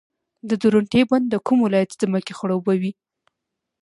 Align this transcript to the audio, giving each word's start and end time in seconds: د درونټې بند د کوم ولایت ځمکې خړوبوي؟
د 0.49 0.51
درونټې 0.61 1.01
بند 1.09 1.25
د 1.29 1.35
کوم 1.45 1.59
ولایت 1.65 1.91
ځمکې 2.01 2.33
خړوبوي؟ 2.39 2.91